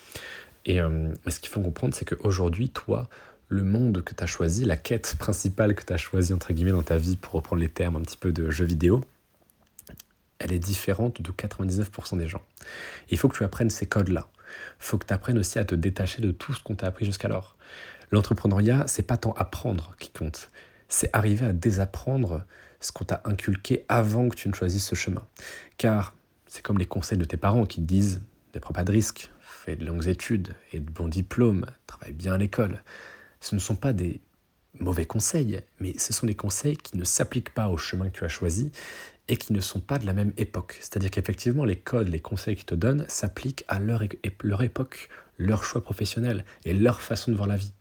Euh, 0.69 1.13
et 1.25 1.31
ce 1.31 1.39
qu'il 1.39 1.49
faut 1.49 1.61
comprendre, 1.61 1.93
c'est 1.93 2.05
qu'aujourd'hui, 2.05 2.69
toi, 2.69 3.09
le 3.47 3.63
monde 3.63 4.03
que 4.03 4.13
tu 4.13 4.23
as 4.23 4.27
choisi, 4.27 4.65
la 4.65 4.77
quête 4.77 5.15
principale 5.17 5.75
que 5.75 5.83
tu 5.83 5.93
as 5.93 5.97
choisie, 5.97 6.33
entre 6.33 6.53
guillemets, 6.53 6.71
dans 6.71 6.83
ta 6.83 6.97
vie, 6.97 7.17
pour 7.17 7.33
reprendre 7.33 7.61
les 7.61 7.69
termes 7.69 7.95
un 7.95 8.01
petit 8.01 8.17
peu 8.17 8.31
de 8.31 8.49
jeux 8.49 8.65
vidéo, 8.65 9.03
elle 10.39 10.51
est 10.53 10.59
différente 10.59 11.21
de 11.21 11.31
99% 11.31 12.17
des 12.17 12.27
gens. 12.27 12.41
il 13.09 13.17
faut 13.17 13.29
que 13.29 13.37
tu 13.37 13.43
apprennes 13.43 13.69
ces 13.69 13.85
codes-là. 13.85 14.27
Il 14.79 14.83
faut 14.85 14.97
que 14.97 15.05
tu 15.05 15.13
apprennes 15.13 15.37
aussi 15.37 15.59
à 15.59 15.65
te 15.65 15.75
détacher 15.75 16.21
de 16.21 16.31
tout 16.31 16.53
ce 16.53 16.61
qu'on 16.63 16.75
t'a 16.75 16.87
appris 16.87 17.05
jusqu'alors. 17.05 17.55
L'entrepreneuriat, 18.11 18.85
c'est 18.87 19.03
pas 19.03 19.17
tant 19.17 19.33
apprendre 19.33 19.95
qui 19.99 20.09
compte, 20.09 20.49
c'est 20.89 21.09
arriver 21.13 21.45
à 21.45 21.53
désapprendre 21.53 22.43
ce 22.79 22.91
qu'on 22.91 23.05
t'a 23.05 23.21
inculqué 23.23 23.85
avant 23.87 24.27
que 24.29 24.35
tu 24.35 24.49
ne 24.49 24.53
choisisses 24.53 24.85
ce 24.85 24.95
chemin. 24.95 25.25
Car 25.77 26.13
c'est 26.47 26.61
comme 26.61 26.79
les 26.79 26.87
conseils 26.87 27.17
de 27.17 27.25
tes 27.25 27.37
parents 27.37 27.65
qui 27.65 27.79
te 27.79 27.85
disent 27.85 28.21
ne 28.53 28.59
prends 28.59 28.73
pas 28.73 28.83
de 28.83 28.91
risques, 28.91 29.29
fais 29.51 29.75
de 29.75 29.85
longues 29.85 30.07
études 30.07 30.55
et 30.71 30.79
de 30.79 30.89
bons 30.89 31.07
diplômes, 31.07 31.65
travaille 31.87 32.13
bien 32.13 32.33
à 32.33 32.37
l'école. 32.37 32.83
Ce 33.39 33.55
ne 33.55 33.59
sont 33.59 33.75
pas 33.75 33.93
des 33.93 34.21
mauvais 34.79 35.05
conseils, 35.05 35.61
mais 35.79 35.97
ce 35.97 36.13
sont 36.13 36.27
des 36.27 36.35
conseils 36.35 36.77
qui 36.77 36.97
ne 36.97 37.03
s'appliquent 37.03 37.53
pas 37.53 37.69
au 37.69 37.77
chemin 37.77 38.09
que 38.09 38.17
tu 38.17 38.25
as 38.25 38.29
choisi 38.29 38.71
et 39.27 39.37
qui 39.37 39.53
ne 39.53 39.61
sont 39.61 39.79
pas 39.79 39.99
de 39.99 40.05
la 40.05 40.13
même 40.13 40.33
époque. 40.37 40.77
C'est-à-dire 40.79 41.11
qu'effectivement, 41.11 41.65
les 41.65 41.77
codes, 41.77 42.09
les 42.09 42.19
conseils 42.19 42.55
qu'ils 42.55 42.65
te 42.65 42.75
donnent 42.75 43.05
s'appliquent 43.07 43.63
à 43.67 43.79
leur, 43.79 44.03
leur 44.43 44.61
époque, 44.61 45.09
leur 45.37 45.63
choix 45.63 45.83
professionnel 45.83 46.45
et 46.65 46.73
leur 46.73 47.01
façon 47.01 47.31
de 47.31 47.37
voir 47.37 47.47
la 47.47 47.57
vie. 47.57 47.73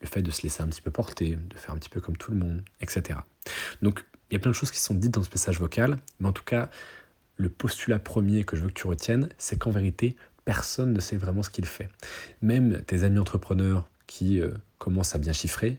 Le 0.00 0.06
fait 0.06 0.22
de 0.22 0.30
se 0.30 0.42
laisser 0.42 0.62
un 0.62 0.66
petit 0.66 0.82
peu 0.82 0.90
porter, 0.90 1.36
de 1.36 1.56
faire 1.56 1.74
un 1.74 1.78
petit 1.78 1.88
peu 1.88 2.00
comme 2.00 2.16
tout 2.16 2.32
le 2.32 2.36
monde, 2.36 2.62
etc. 2.80 3.20
Donc, 3.80 4.04
il 4.30 4.34
y 4.34 4.36
a 4.36 4.40
plein 4.40 4.50
de 4.50 4.56
choses 4.56 4.70
qui 4.70 4.80
sont 4.80 4.94
dites 4.94 5.12
dans 5.12 5.22
ce 5.22 5.30
message 5.30 5.60
vocal, 5.60 5.98
mais 6.18 6.28
en 6.28 6.32
tout 6.32 6.42
cas, 6.42 6.70
le 7.36 7.48
postulat 7.48 7.98
premier 7.98 8.44
que 8.44 8.56
je 8.56 8.62
veux 8.62 8.68
que 8.68 8.80
tu 8.80 8.86
retiennes, 8.86 9.28
c'est 9.38 9.58
qu'en 9.58 9.70
vérité, 9.70 10.16
personne 10.44 10.92
ne 10.92 11.00
sait 11.00 11.16
vraiment 11.16 11.42
ce 11.42 11.50
qu'il 11.50 11.66
fait. 11.66 11.88
Même 12.40 12.82
tes 12.82 13.04
amis 13.04 13.18
entrepreneurs 13.18 13.86
qui 14.06 14.40
euh, 14.40 14.52
commencent 14.78 15.14
à 15.14 15.18
bien 15.18 15.32
chiffrer, 15.32 15.78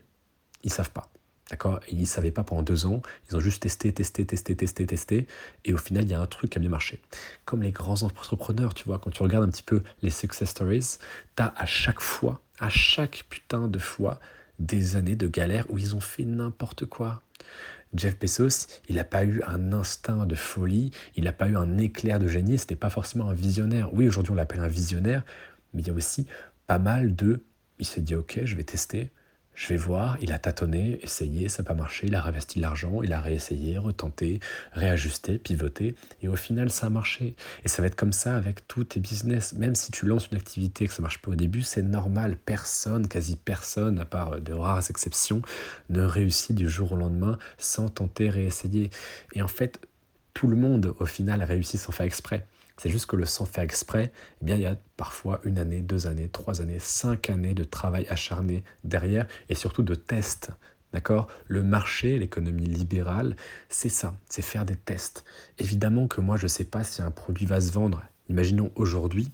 ils 0.62 0.72
savent 0.72 0.90
pas. 0.90 1.08
D'accord? 1.50 1.80
Ils 1.90 2.00
ne 2.00 2.06
savaient 2.06 2.30
pas 2.30 2.42
pendant 2.42 2.62
deux 2.62 2.86
ans, 2.86 3.02
ils 3.28 3.36
ont 3.36 3.40
juste 3.40 3.62
testé, 3.62 3.92
testé, 3.92 4.24
testé, 4.24 4.56
testé, 4.56 4.86
testé, 4.86 5.26
et 5.66 5.74
au 5.74 5.76
final, 5.76 6.04
il 6.04 6.10
y 6.10 6.14
a 6.14 6.20
un 6.20 6.26
truc 6.26 6.50
qui 6.50 6.58
a 6.58 6.60
bien 6.60 6.70
marché. 6.70 7.00
Comme 7.44 7.62
les 7.62 7.70
grands 7.70 8.02
entrepreneurs, 8.02 8.72
tu 8.72 8.84
vois, 8.84 8.98
quand 8.98 9.10
tu 9.10 9.22
regardes 9.22 9.44
un 9.44 9.50
petit 9.50 9.62
peu 9.62 9.82
les 10.02 10.10
success 10.10 10.48
stories, 10.48 10.96
tu 11.36 11.42
as 11.42 11.52
à 11.56 11.66
chaque 11.66 12.00
fois, 12.00 12.40
à 12.60 12.70
chaque 12.70 13.24
putain 13.28 13.68
de 13.68 13.78
fois, 13.78 14.20
des 14.58 14.96
années 14.96 15.16
de 15.16 15.26
galère 15.26 15.66
où 15.68 15.78
ils 15.78 15.94
ont 15.94 16.00
fait 16.00 16.24
n'importe 16.24 16.86
quoi. 16.86 17.22
Jeff 17.94 18.18
Bezos, 18.18 18.66
il 18.88 18.96
n'a 18.96 19.04
pas 19.04 19.24
eu 19.24 19.42
un 19.46 19.72
instinct 19.72 20.26
de 20.26 20.34
folie, 20.34 20.90
il 21.16 21.24
n'a 21.24 21.32
pas 21.32 21.48
eu 21.48 21.56
un 21.56 21.78
éclair 21.78 22.18
de 22.18 22.26
génie, 22.26 22.58
c'était 22.58 22.76
pas 22.76 22.90
forcément 22.90 23.28
un 23.28 23.34
visionnaire. 23.34 23.92
Oui, 23.94 24.08
aujourd'hui 24.08 24.32
on 24.32 24.36
l'appelle 24.36 24.60
un 24.60 24.68
visionnaire, 24.68 25.24
mais 25.72 25.82
il 25.82 25.86
y 25.86 25.90
a 25.90 25.94
aussi 25.94 26.26
pas 26.66 26.78
mal 26.78 27.14
de. 27.14 27.44
Il 27.78 27.86
s'est 27.86 28.00
dit 28.00 28.14
ok, 28.14 28.40
je 28.44 28.56
vais 28.56 28.64
tester, 28.64 29.10
je 29.54 29.68
vais 29.68 29.76
voir, 29.76 30.16
il 30.20 30.32
a 30.32 30.38
tâtonné, 30.38 30.98
essayé, 31.02 31.48
ça 31.48 31.62
n'a 31.62 31.68
pas 31.68 31.74
marché, 31.74 32.06
il 32.06 32.14
a 32.14 32.20
réinvesti 32.20 32.58
l'argent, 32.58 33.02
il 33.02 33.12
a 33.12 33.20
réessayé, 33.20 33.78
retenté, 33.78 34.40
réajusté, 34.72 35.38
pivoté, 35.38 35.94
et 36.22 36.28
au 36.28 36.36
final 36.36 36.70
ça 36.70 36.86
a 36.86 36.90
marché. 36.90 37.36
Et 37.64 37.68
ça 37.68 37.80
va 37.80 37.88
être 37.88 37.94
comme 37.94 38.12
ça 38.12 38.36
avec 38.36 38.66
tous 38.66 38.84
tes 38.84 39.00
business. 39.00 39.52
Même 39.52 39.74
si 39.74 39.92
tu 39.92 40.06
lances 40.06 40.28
une 40.30 40.38
activité 40.38 40.84
et 40.84 40.88
que 40.88 40.94
ça 40.94 41.02
marche 41.02 41.20
pas 41.20 41.30
au 41.30 41.36
début, 41.36 41.62
c'est 41.62 41.82
normal. 41.82 42.36
Personne, 42.44 43.06
quasi 43.08 43.36
personne, 43.36 43.98
à 44.00 44.04
part 44.04 44.40
de 44.40 44.52
rares 44.52 44.90
exceptions, 44.90 45.42
ne 45.88 46.02
réussit 46.02 46.54
du 46.54 46.68
jour 46.68 46.92
au 46.92 46.96
lendemain 46.96 47.38
sans 47.58 47.88
tenter, 47.88 48.30
réessayer. 48.30 48.90
Et 49.34 49.42
en 49.42 49.48
fait, 49.48 49.80
tout 50.32 50.48
le 50.48 50.56
monde 50.56 50.94
au 50.98 51.06
final 51.06 51.42
a 51.42 51.46
réussi 51.46 51.78
sans 51.78 51.92
faire 51.92 52.06
exprès. 52.06 52.46
C'est 52.76 52.90
juste 52.90 53.06
que 53.06 53.16
le 53.16 53.24
sans 53.24 53.44
faire 53.44 53.64
exprès, 53.64 54.12
eh 54.42 54.50
il 54.50 54.60
y 54.60 54.66
a 54.66 54.76
parfois 54.96 55.40
une 55.44 55.58
année, 55.58 55.80
deux 55.80 56.06
années, 56.06 56.28
trois 56.28 56.60
années, 56.60 56.80
cinq 56.80 57.30
années 57.30 57.54
de 57.54 57.64
travail 57.64 58.06
acharné 58.08 58.64
derrière 58.82 59.26
et 59.48 59.54
surtout 59.54 59.82
de 59.82 59.94
tests. 59.94 60.50
D'accord? 60.92 61.28
Le 61.48 61.62
marché, 61.62 62.18
l'économie 62.18 62.66
libérale, 62.66 63.36
c'est 63.68 63.88
ça, 63.88 64.14
c'est 64.28 64.42
faire 64.42 64.64
des 64.64 64.76
tests. 64.76 65.24
Évidemment 65.58 66.06
que 66.06 66.20
moi, 66.20 66.36
je 66.36 66.44
ne 66.44 66.48
sais 66.48 66.64
pas 66.64 66.84
si 66.84 67.02
un 67.02 67.10
produit 67.10 67.46
va 67.46 67.60
se 67.60 67.72
vendre. 67.72 68.02
Imaginons 68.28 68.70
aujourd'hui, 68.76 69.32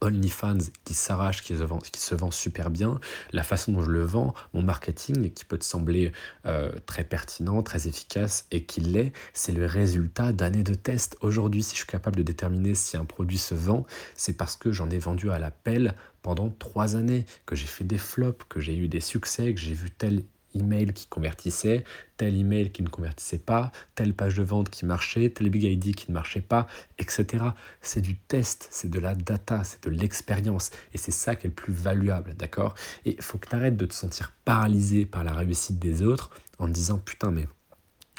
OnlyFans 0.00 0.58
qui 0.84 0.94
s'arrache, 0.94 1.42
qui 1.42 1.56
se 1.56 2.14
vend, 2.14 2.30
super 2.30 2.70
bien, 2.70 3.00
la 3.32 3.42
façon 3.42 3.72
dont 3.72 3.82
je 3.82 3.90
le 3.90 4.02
vends, 4.02 4.34
mon 4.52 4.62
marketing 4.62 5.32
qui 5.32 5.44
peut 5.44 5.58
te 5.58 5.64
sembler 5.64 6.12
euh, 6.46 6.72
très 6.86 7.04
pertinent, 7.04 7.62
très 7.62 7.88
efficace 7.88 8.46
et 8.50 8.64
qui 8.64 8.80
l'est, 8.80 9.12
c'est 9.32 9.52
le 9.52 9.66
résultat 9.66 10.32
d'années 10.32 10.62
de 10.62 10.74
tests. 10.74 11.16
Aujourd'hui, 11.20 11.62
si 11.62 11.72
je 11.72 11.78
suis 11.78 11.86
capable 11.86 12.16
de 12.16 12.22
déterminer 12.22 12.74
si 12.74 12.96
un 12.96 13.04
produit 13.04 13.38
se 13.38 13.54
vend, 13.54 13.86
c'est 14.14 14.36
parce 14.36 14.56
que 14.56 14.72
j'en 14.72 14.90
ai 14.90 14.98
vendu 14.98 15.30
à 15.30 15.38
l'appel 15.38 15.94
pendant 16.22 16.50
trois 16.50 16.96
années, 16.96 17.26
que 17.46 17.56
j'ai 17.56 17.66
fait 17.66 17.84
des 17.84 17.98
flops, 17.98 18.44
que 18.48 18.60
j'ai 18.60 18.76
eu 18.76 18.88
des 18.88 19.00
succès, 19.00 19.52
que 19.54 19.60
j'ai 19.60 19.74
vu 19.74 19.90
tel 19.90 20.22
email 20.54 20.92
qui 20.92 21.06
convertissait, 21.06 21.84
tel 22.16 22.36
email 22.36 22.70
qui 22.70 22.82
ne 22.82 22.88
convertissait 22.88 23.38
pas, 23.38 23.72
telle 23.94 24.14
page 24.14 24.36
de 24.36 24.42
vente 24.42 24.70
qui 24.70 24.86
marchait, 24.86 25.30
tel 25.30 25.50
big 25.50 25.64
ID 25.64 25.94
qui 25.94 26.10
ne 26.10 26.14
marchait 26.14 26.40
pas, 26.40 26.66
etc. 26.98 27.44
C'est 27.80 28.00
du 28.00 28.16
test, 28.16 28.68
c'est 28.70 28.90
de 28.90 28.98
la 28.98 29.14
data, 29.14 29.64
c'est 29.64 29.82
de 29.84 29.90
l'expérience. 29.90 30.70
Et 30.94 30.98
c'est 30.98 31.12
ça 31.12 31.36
qui 31.36 31.46
est 31.46 31.50
le 31.50 31.54
plus 31.54 31.72
valuable, 31.72 32.34
d'accord? 32.34 32.74
Et 33.04 33.16
il 33.16 33.22
faut 33.22 33.38
que 33.38 33.48
tu 33.48 33.56
arrêtes 33.56 33.76
de 33.76 33.86
te 33.86 33.94
sentir 33.94 34.32
paralysé 34.44 35.06
par 35.06 35.24
la 35.24 35.32
réussite 35.32 35.78
des 35.78 36.02
autres 36.02 36.30
en 36.58 36.68
disant 36.68 36.98
putain 36.98 37.30
mais 37.30 37.48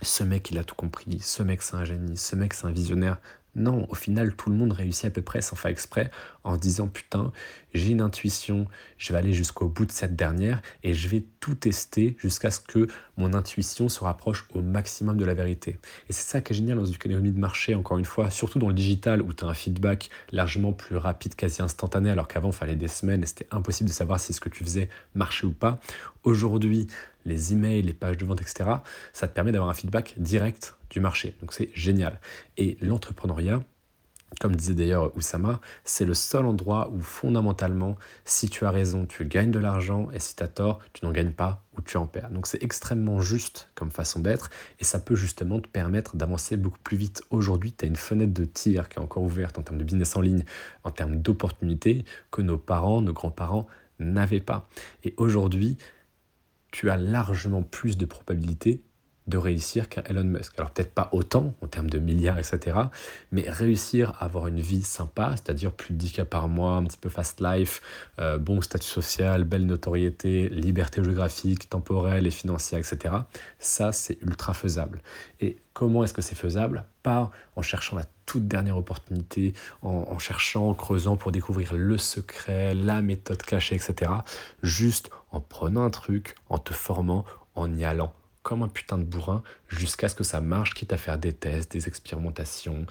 ce 0.01 0.23
mec 0.23 0.51
il 0.51 0.57
a 0.57 0.63
tout 0.63 0.75
compris, 0.75 1.19
ce 1.19 1.43
mec 1.43 1.61
c'est 1.61 1.75
un 1.75 1.85
génie, 1.85 2.17
ce 2.17 2.35
mec 2.35 2.53
c'est 2.53 2.67
un 2.67 2.71
visionnaire. 2.71 3.17
Non, 3.55 3.85
au 3.89 3.95
final, 3.95 4.35
tout 4.35 4.49
le 4.49 4.55
monde 4.55 4.73
réussit 4.73 5.05
à 5.05 5.09
peu 5.11 5.21
près 5.21 5.41
sans 5.41 5.55
faire 5.55 5.69
exprès 5.69 6.09
en 6.43 6.57
disant 6.57 6.87
putain, 6.87 7.31
j'ai 7.75 7.91
une 7.91 8.01
intuition, 8.01 8.67
je 8.97 9.13
vais 9.13 9.19
aller 9.19 9.33
jusqu'au 9.33 9.67
bout 9.67 9.85
de 9.85 9.91
cette 9.91 10.15
dernière 10.15 10.59
et 10.83 10.95
je 10.95 11.07
vais 11.07 11.23
tout 11.39 11.53
tester 11.53 12.17
jusqu'à 12.19 12.49
ce 12.49 12.59
que 12.59 12.87
mon 13.15 13.33
intuition 13.35 13.89
se 13.89 14.03
rapproche 14.03 14.45
au 14.55 14.61
maximum 14.61 15.17
de 15.17 15.25
la 15.25 15.35
vérité. 15.35 15.77
Et 16.09 16.13
c'est 16.13 16.27
ça 16.27 16.41
qui 16.41 16.53
est 16.53 16.55
génial 16.55 16.77
dans 16.77 16.85
une 16.85 16.95
économie 16.95 17.31
de 17.31 17.39
marché, 17.39 17.75
encore 17.75 17.99
une 17.99 18.05
fois, 18.05 18.31
surtout 18.31 18.57
dans 18.57 18.69
le 18.69 18.73
digital 18.73 19.21
où 19.21 19.33
tu 19.33 19.45
as 19.45 19.47
un 19.47 19.53
feedback 19.53 20.09
largement 20.31 20.73
plus 20.73 20.97
rapide, 20.97 21.35
quasi 21.35 21.61
instantané, 21.61 22.09
alors 22.09 22.27
qu'avant, 22.27 22.49
il 22.49 22.55
fallait 22.55 22.75
des 22.75 22.87
semaines 22.87 23.21
et 23.21 23.27
c'était 23.27 23.47
impossible 23.51 23.89
de 23.89 23.93
savoir 23.93 24.19
si 24.19 24.33
ce 24.33 24.39
que 24.39 24.49
tu 24.49 24.63
faisais 24.63 24.89
marchait 25.13 25.45
ou 25.45 25.53
pas. 25.53 25.79
Aujourd'hui, 26.23 26.87
les 27.25 27.53
emails, 27.53 27.81
les 27.81 27.93
pages 27.93 28.17
de 28.17 28.25
vente, 28.25 28.41
etc., 28.41 28.69
ça 29.13 29.27
te 29.27 29.33
permet 29.33 29.51
d'avoir 29.51 29.69
un 29.69 29.73
feedback 29.73 30.15
direct 30.17 30.75
du 30.89 30.99
marché. 30.99 31.35
Donc 31.41 31.53
c'est 31.53 31.69
génial. 31.73 32.19
Et 32.57 32.77
l'entrepreneuriat, 32.81 33.63
comme 34.39 34.55
disait 34.55 34.73
d'ailleurs 34.73 35.15
Oussama, 35.15 35.59
c'est 35.83 36.05
le 36.05 36.13
seul 36.13 36.45
endroit 36.45 36.89
où 36.91 37.01
fondamentalement, 37.01 37.97
si 38.25 38.49
tu 38.49 38.65
as 38.65 38.71
raison, 38.71 39.05
tu 39.05 39.25
gagnes 39.25 39.51
de 39.51 39.59
l'argent 39.59 40.09
et 40.11 40.19
si 40.19 40.35
tu 40.35 40.43
as 40.43 40.47
tort, 40.47 40.79
tu 40.93 41.05
n'en 41.05 41.11
gagnes 41.11 41.31
pas 41.31 41.63
ou 41.77 41.81
tu 41.81 41.97
en 41.97 42.07
perds. 42.07 42.31
Donc 42.31 42.47
c'est 42.47 42.61
extrêmement 42.63 43.21
juste 43.21 43.69
comme 43.75 43.91
façon 43.91 44.19
d'être 44.19 44.49
et 44.79 44.83
ça 44.83 44.99
peut 44.99 45.15
justement 45.15 45.59
te 45.59 45.67
permettre 45.67 46.15
d'avancer 46.15 46.57
beaucoup 46.57 46.79
plus 46.83 46.97
vite. 46.97 47.23
Aujourd'hui, 47.29 47.73
tu 47.73 47.85
as 47.85 47.87
une 47.87 47.95
fenêtre 47.95 48.33
de 48.33 48.45
tir 48.45 48.89
qui 48.89 48.97
est 48.97 49.01
encore 49.01 49.23
ouverte 49.23 49.57
en 49.59 49.61
termes 49.61 49.77
de 49.77 49.83
business 49.83 50.15
en 50.15 50.21
ligne, 50.21 50.43
en 50.83 50.91
termes 50.91 51.17
d'opportunités 51.17 52.05
que 52.31 52.41
nos 52.41 52.57
parents, 52.57 53.01
nos 53.01 53.13
grands-parents 53.13 53.67
n'avaient 53.99 54.39
pas. 54.39 54.67
Et 55.03 55.13
aujourd'hui, 55.17 55.77
tu 56.73 56.89
as 56.89 56.97
largement 56.97 57.61
plus 57.61 57.97
de 57.97 58.05
probabilités 58.05 58.81
de 59.27 59.37
réussir 59.37 59.87
qu'un 59.87 60.03
Elon 60.03 60.23
Musk. 60.23 60.53
Alors 60.57 60.71
peut-être 60.71 60.93
pas 60.93 61.09
autant 61.13 61.53
en 61.61 61.67
termes 61.67 61.89
de 61.89 61.99
milliards, 61.99 62.39
etc. 62.39 62.77
Mais 63.31 63.45
réussir 63.47 64.11
à 64.19 64.25
avoir 64.25 64.47
une 64.47 64.59
vie 64.59 64.81
sympa, 64.81 65.31
c'est-à-dire 65.31 65.71
plus 65.71 65.93
de 65.93 65.99
10 65.99 66.11
cas 66.11 66.25
par 66.25 66.49
mois, 66.49 66.73
un 66.73 66.83
petit 66.83 66.97
peu 66.97 67.09
fast 67.09 67.39
life, 67.39 67.81
euh, 68.19 68.37
bon 68.37 68.59
statut 68.59 68.87
social, 68.87 69.45
belle 69.45 69.65
notoriété, 69.65 70.49
liberté 70.49 71.01
géographique, 71.03 71.69
temporelle 71.69 72.27
et 72.27 72.31
financière, 72.31 72.79
etc. 72.79 73.15
Ça, 73.59 73.93
c'est 73.93 74.21
ultra 74.21 74.53
faisable. 74.53 75.01
Et 75.39 75.57
comment 75.73 76.03
est-ce 76.03 76.13
que 76.13 76.21
c'est 76.21 76.35
faisable? 76.35 76.83
Pas 77.01 77.31
en 77.55 77.61
cherchant 77.61 77.95
la 77.95 78.05
toute 78.25 78.47
dernière 78.47 78.77
opportunité, 78.77 79.53
en, 79.81 80.05
en 80.09 80.19
cherchant, 80.19 80.69
en 80.69 80.73
creusant 80.73 81.17
pour 81.17 81.31
découvrir 81.31 81.73
le 81.73 81.97
secret, 81.97 82.73
la 82.73 83.01
méthode 83.01 83.41
cachée, 83.41 83.75
etc. 83.75 84.11
Juste 84.63 85.09
en 85.33 85.41
prenant 85.41 85.83
un 85.83 85.89
truc, 85.89 86.35
en 86.47 86.57
te 86.57 86.73
formant, 86.73 87.25
en 87.55 87.75
y 87.75 87.83
allant 87.83 88.13
comme 88.43 88.61
un 88.61 88.67
putain 88.67 88.97
de 88.97 89.03
bourrin 89.03 89.41
jusqu'à 89.69 90.09
ce 90.09 90.15
que 90.15 90.23
ça 90.23 90.41
marche, 90.41 90.73
quitte 90.73 90.93
à 90.93 90.97
faire 90.97 91.17
des 91.17 91.33
tests, 91.33 91.71
des 91.71 91.87
expérimentations, 91.87 92.85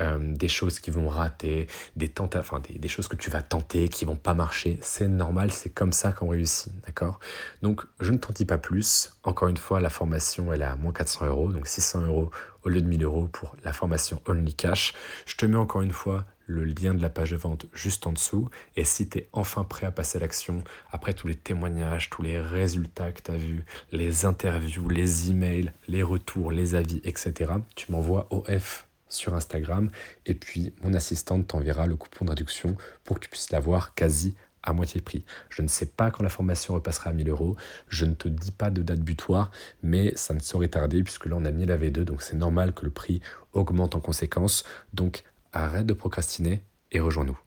euh, 0.00 0.18
des 0.20 0.48
choses 0.48 0.80
qui 0.80 0.90
vont 0.90 1.08
rater, 1.08 1.68
des, 1.94 2.12
enfin, 2.18 2.60
des, 2.68 2.88
choses 2.88 3.06
que 3.08 3.16
tu 3.16 3.30
vas 3.30 3.40
tenter 3.40 3.88
qui 3.88 4.04
vont 4.04 4.16
pas 4.16 4.34
marcher. 4.34 4.78
C'est 4.82 5.08
normal, 5.08 5.52
c'est 5.52 5.70
comme 5.70 5.92
ça 5.92 6.12
qu'on 6.12 6.28
réussit, 6.28 6.72
d'accord? 6.84 7.20
Donc, 7.62 7.82
je 8.00 8.10
ne 8.10 8.18
t'en 8.18 8.32
dis 8.32 8.44
pas 8.44 8.58
plus. 8.58 9.12
Encore 9.22 9.48
une 9.48 9.56
fois, 9.56 9.80
la 9.80 9.90
formation, 9.90 10.52
elle 10.52 10.62
est 10.62 10.66
à 10.66 10.76
moins 10.76 10.92
400 10.92 11.26
euros, 11.26 11.52
donc 11.52 11.68
600 11.68 12.02
euros 12.06 12.30
au 12.64 12.68
lieu 12.68 12.82
de 12.82 12.88
1000 12.88 13.04
euros 13.04 13.28
pour 13.28 13.54
la 13.62 13.72
formation 13.72 14.20
Only 14.26 14.54
Cash. 14.54 14.92
Je 15.24 15.36
te 15.36 15.46
mets 15.46 15.56
encore 15.56 15.82
une 15.82 15.92
fois 15.92 16.24
le 16.46 16.64
lien 16.64 16.94
de 16.94 17.02
la 17.02 17.10
page 17.10 17.32
de 17.32 17.36
vente 17.36 17.66
juste 17.74 18.06
en 18.06 18.12
dessous. 18.12 18.48
Et 18.76 18.84
si 18.84 19.08
tu 19.08 19.18
es 19.18 19.28
enfin 19.32 19.64
prêt 19.64 19.86
à 19.86 19.90
passer 19.90 20.18
à 20.18 20.20
l'action, 20.20 20.62
après 20.90 21.12
tous 21.12 21.26
les 21.26 21.36
témoignages, 21.36 22.08
tous 22.10 22.22
les 22.22 22.40
résultats 22.40 23.12
que 23.12 23.22
tu 23.22 23.30
as 23.30 23.36
vus, 23.36 23.64
les 23.92 24.24
interviews, 24.24 24.88
les 24.88 25.30
emails, 25.30 25.72
les 25.88 26.02
retours, 26.02 26.52
les 26.52 26.74
avis, 26.74 27.00
etc., 27.04 27.52
tu 27.74 27.92
m'envoies 27.92 28.26
OF 28.30 28.86
sur 29.08 29.34
Instagram. 29.34 29.90
Et 30.24 30.34
puis, 30.34 30.72
mon 30.82 30.94
assistante 30.94 31.48
t'enverra 31.48 31.86
le 31.86 31.96
coupon 31.96 32.24
de 32.24 32.30
réduction 32.30 32.76
pour 33.04 33.16
que 33.16 33.24
tu 33.24 33.30
puisses 33.30 33.50
l'avoir 33.50 33.94
quasi 33.94 34.34
à 34.66 34.72
moitié 34.72 35.00
prix. 35.00 35.24
Je 35.48 35.62
ne 35.62 35.68
sais 35.68 35.86
pas 35.86 36.10
quand 36.10 36.22
la 36.22 36.28
formation 36.28 36.74
repassera 36.74 37.10
à 37.10 37.12
1000 37.12 37.28
euros. 37.30 37.56
Je 37.88 38.04
ne 38.04 38.14
te 38.14 38.28
dis 38.28 38.50
pas 38.50 38.70
de 38.70 38.82
date 38.82 39.00
butoir, 39.00 39.50
mais 39.82 40.12
ça 40.16 40.34
ne 40.34 40.40
saurait 40.40 40.68
tarder 40.68 41.02
puisque 41.02 41.26
là 41.26 41.36
on 41.38 41.44
a 41.44 41.52
mis 41.52 41.64
la 41.66 41.78
V2, 41.78 42.02
donc 42.02 42.20
c'est 42.20 42.36
normal 42.36 42.72
que 42.72 42.84
le 42.84 42.90
prix 42.90 43.22
augmente 43.52 43.94
en 43.94 44.00
conséquence. 44.00 44.64
Donc 44.92 45.22
Arrête 45.58 45.86
de 45.86 45.94
procrastiner 45.94 46.62
et 46.92 47.00
rejoins-nous. 47.00 47.38